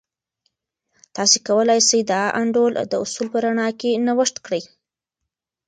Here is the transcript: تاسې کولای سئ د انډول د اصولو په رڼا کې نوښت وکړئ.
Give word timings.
تاسې 1.15 1.37
کولای 1.47 1.79
سئ 1.89 1.99
د 2.09 2.11
انډول 2.41 2.71
د 2.91 2.93
اصولو 3.03 3.29
په 3.33 3.39
رڼا 3.45 3.69
کې 3.79 4.01
نوښت 4.05 4.35
وکړئ. 4.39 4.63